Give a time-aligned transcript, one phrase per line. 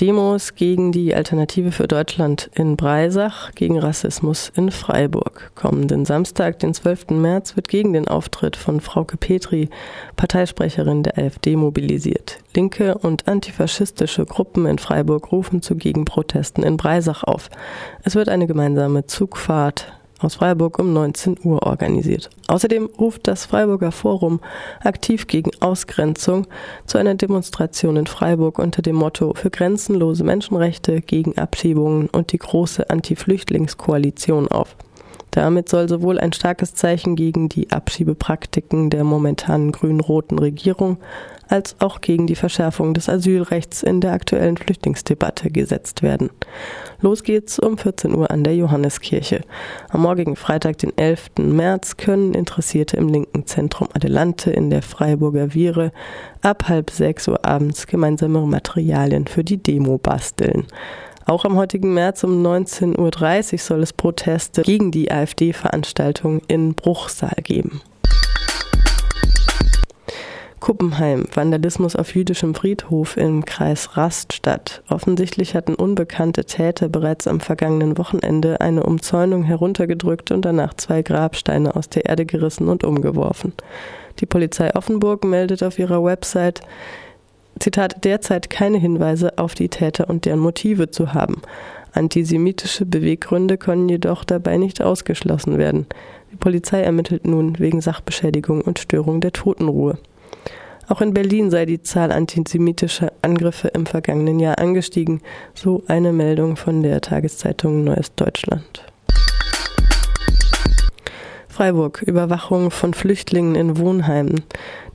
[0.00, 5.52] Demos gegen die Alternative für Deutschland in Breisach, gegen Rassismus in Freiburg.
[5.54, 7.10] Kommenden Samstag, den 12.
[7.10, 9.68] März, wird gegen den Auftritt von Frauke Petri,
[10.16, 12.38] Parteisprecherin der AfD, mobilisiert.
[12.56, 17.48] Linke und antifaschistische Gruppen in Freiburg rufen zu Gegenprotesten in Breisach auf.
[18.02, 19.92] Es wird eine gemeinsame Zugfahrt
[20.24, 22.30] aus Freiburg um 19 Uhr organisiert.
[22.48, 24.40] Außerdem ruft das Freiburger Forum
[24.80, 26.46] aktiv gegen Ausgrenzung
[26.86, 32.38] zu einer Demonstration in Freiburg unter dem Motto für grenzenlose Menschenrechte gegen Abschiebungen und die
[32.38, 34.76] große Anti-Flüchtlingskoalition auf.
[35.34, 40.98] Damit soll sowohl ein starkes Zeichen gegen die Abschiebepraktiken der momentanen grün-roten Regierung
[41.48, 46.30] als auch gegen die Verschärfung des Asylrechts in der aktuellen Flüchtlingsdebatte gesetzt werden.
[47.00, 49.40] Los geht's um 14 Uhr an der Johanneskirche.
[49.88, 51.30] Am morgigen Freitag, den 11.
[51.38, 55.90] März, können Interessierte im linken Zentrum Adelante in der Freiburger Viere
[56.42, 60.68] ab halb sechs Uhr abends gemeinsame Materialien für die Demo basteln.
[61.26, 67.36] Auch am heutigen März um 19.30 Uhr soll es Proteste gegen die AfD-Veranstaltung in Bruchsal
[67.42, 67.80] geben.
[70.60, 74.82] Kuppenheim, Vandalismus auf jüdischem Friedhof im Kreis Raststadt.
[74.88, 81.76] Offensichtlich hatten unbekannte Täter bereits am vergangenen Wochenende eine Umzäunung heruntergedrückt und danach zwei Grabsteine
[81.76, 83.52] aus der Erde gerissen und umgeworfen.
[84.20, 86.60] Die Polizei Offenburg meldet auf ihrer Website,
[87.58, 91.42] Zitat, derzeit keine Hinweise auf die Täter und deren Motive zu haben.
[91.92, 95.86] Antisemitische Beweggründe können jedoch dabei nicht ausgeschlossen werden.
[96.32, 99.98] Die Polizei ermittelt nun wegen Sachbeschädigung und Störung der Totenruhe.
[100.88, 105.20] Auch in Berlin sei die Zahl antisemitischer Angriffe im vergangenen Jahr angestiegen,
[105.54, 108.93] so eine Meldung von der Tageszeitung Neues Deutschland.
[111.54, 112.02] Freiburg.
[112.02, 114.42] Überwachung von Flüchtlingen in Wohnheimen.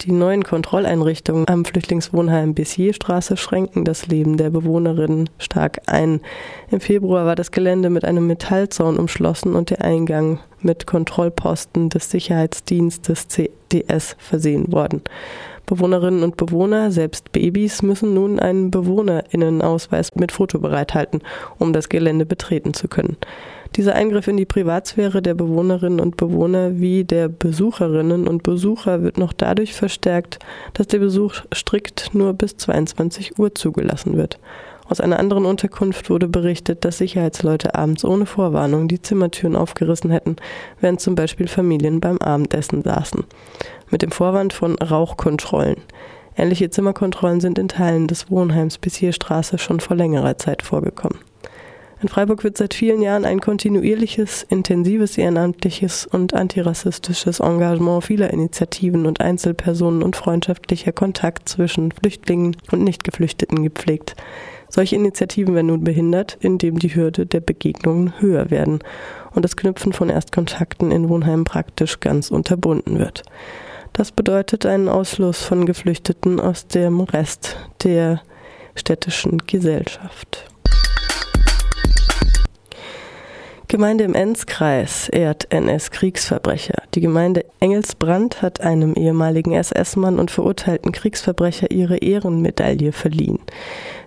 [0.00, 6.22] Die neuen Kontrolleinrichtungen am Flüchtlingswohnheim Bessierstraße schränken das Leben der Bewohnerinnen stark ein.
[6.70, 12.10] Im Februar war das Gelände mit einem Metallzaun umschlossen und der Eingang mit Kontrollposten des
[12.10, 15.02] Sicherheitsdienstes CDS versehen worden.
[15.66, 21.20] Bewohnerinnen und Bewohner, selbst Babys, müssen nun einen Bewohnerinnenausweis mit Foto bereithalten,
[21.58, 23.18] um das Gelände betreten zu können.
[23.74, 29.18] Dieser Eingriff in die Privatsphäre der Bewohnerinnen und Bewohner wie der Besucherinnen und Besucher wird
[29.18, 30.38] noch dadurch verstärkt,
[30.74, 34.38] dass der Besuch strikt nur bis 22 Uhr zugelassen wird.
[34.88, 40.36] Aus einer anderen Unterkunft wurde berichtet, dass Sicherheitsleute abends ohne Vorwarnung die Zimmertüren aufgerissen hätten,
[40.80, 43.24] während zum Beispiel Familien beim Abendessen saßen.
[43.90, 45.78] Mit dem Vorwand von Rauchkontrollen.
[46.36, 51.18] Ähnliche Zimmerkontrollen sind in Teilen des Wohnheims Bissierstraße schon vor längerer Zeit vorgekommen.
[52.02, 59.06] In Freiburg wird seit vielen Jahren ein kontinuierliches, intensives ehrenamtliches und antirassistisches Engagement vieler Initiativen
[59.06, 64.14] und Einzelpersonen und freundschaftlicher Kontakt zwischen Flüchtlingen und Nichtgeflüchteten gepflegt.
[64.68, 68.80] Solche Initiativen werden nun behindert, indem die Hürde der Begegnungen höher werden
[69.34, 73.22] und das Knüpfen von Erstkontakten in Wohnheimen praktisch ganz unterbunden wird.
[73.94, 78.20] Das bedeutet einen Ausschluss von Geflüchteten aus dem Rest der
[78.74, 80.45] städtischen Gesellschaft.
[83.68, 86.84] Gemeinde im Enzkreis ehrt NS-Kriegsverbrecher.
[86.94, 93.40] Die Gemeinde Engelsbrand hat einem ehemaligen SS-Mann und verurteilten Kriegsverbrecher ihre Ehrenmedaille verliehen.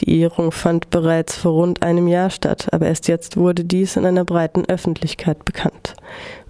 [0.00, 4.06] Die Ehrung fand bereits vor rund einem Jahr statt, aber erst jetzt wurde dies in
[4.06, 5.96] einer breiten Öffentlichkeit bekannt.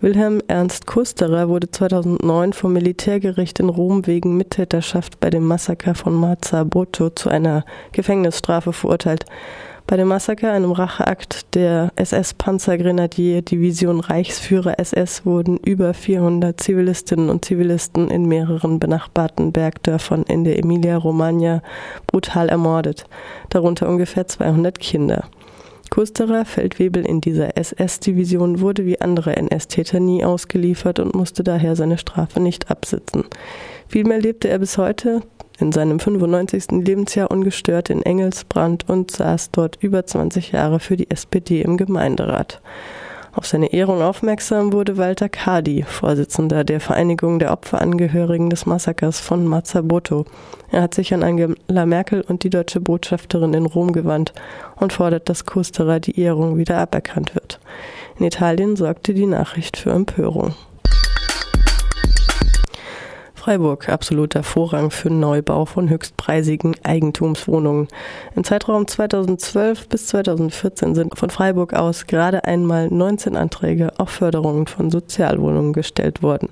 [0.00, 6.14] Wilhelm Ernst Kusterer wurde 2009 vom Militärgericht in Rom wegen Mittäterschaft bei dem Massaker von
[6.14, 9.24] Mazzaboto zu einer Gefängnisstrafe verurteilt.
[9.86, 18.10] Bei dem Massaker, einem Racheakt der SS-Panzergrenadier-Division Reichsführer SS, wurden über 400 Zivilistinnen und Zivilisten
[18.10, 21.62] in mehreren benachbarten Bergdörfern in der Emilia-Romagna
[22.06, 23.04] brutal ermordet,
[23.50, 25.24] darunter ungefähr 200 Kinder.
[25.90, 31.98] Kusterer, Feldwebel in dieser SS-Division, wurde wie andere NS-Täter nie ausgeliefert und musste daher seine
[31.98, 33.24] Strafe nicht absitzen.
[33.88, 35.20] Vielmehr lebte er bis heute,
[35.62, 36.84] in seinem 95.
[36.84, 42.60] Lebensjahr ungestört in Engelsbrand und saß dort über 20 Jahre für die SPD im Gemeinderat.
[43.34, 49.46] Auf seine Ehrung aufmerksam wurde Walter Kadi, Vorsitzender der Vereinigung der Opferangehörigen des Massakers von
[49.46, 50.26] Mazzaboto.
[50.70, 54.34] Er hat sich an Angela Merkel und die deutsche Botschafterin in Rom gewandt
[54.76, 57.58] und fordert, dass Kusterer die Ehrung wieder aberkannt wird.
[58.18, 60.54] In Italien sorgte die Nachricht für Empörung.
[63.42, 67.88] Freiburg absoluter Vorrang für Neubau von höchstpreisigen Eigentumswohnungen.
[68.36, 74.68] Im Zeitraum 2012 bis 2014 sind von Freiburg aus gerade einmal 19 Anträge auf Förderungen
[74.68, 76.50] von Sozialwohnungen gestellt worden.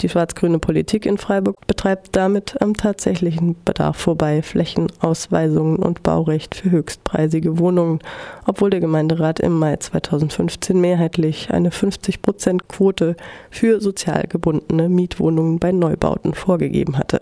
[0.00, 6.70] Die schwarz-grüne Politik in Freiburg betreibt damit am tatsächlichen Bedarf vorbei Flächenausweisungen und Baurecht für
[6.70, 8.00] höchstpreisige Wohnungen,
[8.46, 13.16] obwohl der Gemeinderat im Mai 2015 mehrheitlich eine 50-Prozent-Quote
[13.50, 17.20] für sozial gebundene Mietwohnungen bei Neubauten vorgegeben hatte.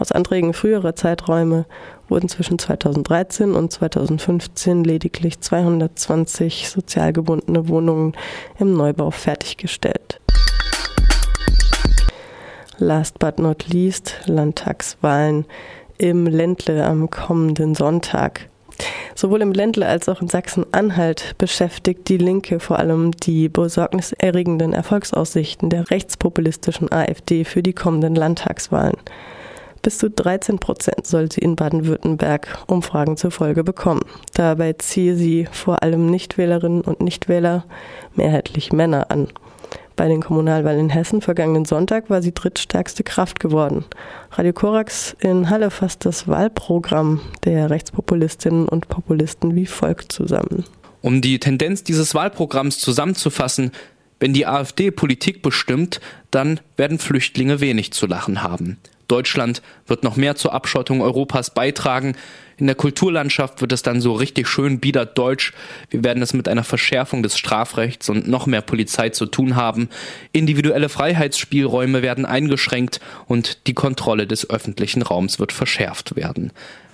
[0.00, 1.66] Aus Anträgen früherer Zeiträume
[2.08, 8.14] wurden zwischen 2013 und 2015 lediglich 220 sozial gebundene Wohnungen
[8.58, 10.19] im Neubau fertiggestellt.
[12.82, 15.44] Last but not least Landtagswahlen
[15.98, 18.48] im Ländle am kommenden Sonntag.
[19.14, 25.68] Sowohl im Ländle als auch in Sachsen-Anhalt beschäftigt die Linke vor allem die besorgniserregenden Erfolgsaussichten
[25.68, 28.96] der rechtspopulistischen AfD für die kommenden Landtagswahlen.
[29.82, 34.06] Bis zu 13 Prozent soll sie in Baden-Württemberg Umfragen zur Folge bekommen.
[34.32, 37.64] Dabei ziehe sie vor allem Nichtwählerinnen und Nichtwähler,
[38.14, 39.28] mehrheitlich Männer, an.
[40.00, 43.84] Bei den Kommunalwahlen in Hessen vergangenen Sonntag war sie drittstärkste Kraft geworden.
[44.30, 50.64] Radio Korax in Halle fasst das Wahlprogramm der Rechtspopulistinnen und Populisten wie folgt zusammen.
[51.02, 53.72] Um die Tendenz dieses Wahlprogramms zusammenzufassen,
[54.20, 56.00] wenn die AfD Politik bestimmt,
[56.30, 58.78] dann werden Flüchtlinge wenig zu lachen haben.
[59.10, 62.16] Deutschland wird noch mehr zur Abschottung Europas beitragen.
[62.56, 65.52] In der Kulturlandschaft wird es dann so richtig schön biedert deutsch.
[65.88, 69.88] Wir werden es mit einer Verschärfung des Strafrechts und noch mehr Polizei zu tun haben.
[70.32, 76.52] Individuelle Freiheitsspielräume werden eingeschränkt und die Kontrolle des öffentlichen Raums wird verschärft werden.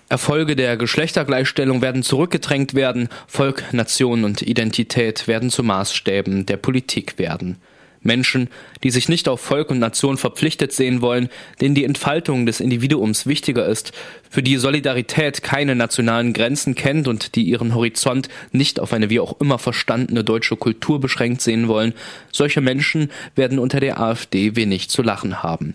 [0.08, 7.18] Erfolge der Geschlechtergleichstellung werden zurückgedrängt werden, Volk, Nation und Identität werden zu Maßstäben der Politik
[7.18, 7.56] werden.
[8.06, 8.48] Menschen,
[8.82, 11.28] die sich nicht auf Volk und Nation verpflichtet sehen wollen,
[11.60, 13.92] denen die Entfaltung des Individuums wichtiger ist,
[14.30, 19.20] für die Solidarität keine nationalen Grenzen kennt und die ihren Horizont nicht auf eine wie
[19.20, 21.92] auch immer verstandene deutsche Kultur beschränkt sehen wollen,
[22.32, 25.74] solche Menschen werden unter der AfD wenig zu lachen haben.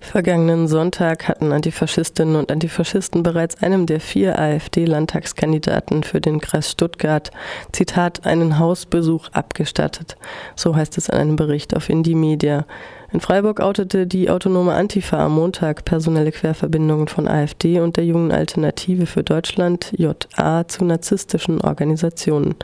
[0.00, 7.30] Vergangenen Sonntag hatten Antifaschistinnen und Antifaschisten bereits einem der vier AfD-Landtagskandidaten für den Kreis Stuttgart,
[7.70, 10.16] Zitat, einen Hausbesuch abgestattet.
[10.56, 12.64] So heißt es in einem Bericht auf Indie Media.
[13.12, 18.32] In Freiburg outete die autonome Antifa am Montag personelle Querverbindungen von AfD und der jungen
[18.32, 22.54] Alternative für Deutschland, JA, zu narzisstischen Organisationen.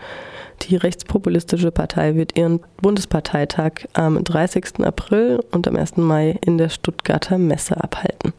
[0.62, 4.84] Die rechtspopulistische Partei wird ihren Bundesparteitag am 30.
[4.84, 5.96] April und am 1.
[5.96, 8.32] Mai in der Stuttgarter Messe abhalten.